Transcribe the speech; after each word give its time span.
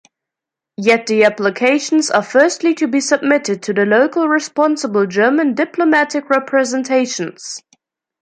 Yet 0.77 1.05
the 1.05 1.25
applications 1.25 2.09
are 2.09 2.23
firstly 2.23 2.73
to 2.73 2.87
be 2.87 2.99
submitted 3.01 3.61
to 3.61 3.73
the 3.73 3.85
local 3.85 4.27
responsible 4.27 5.05
German 5.05 5.53
diplomatic 5.53 6.27
representations. 6.31 7.61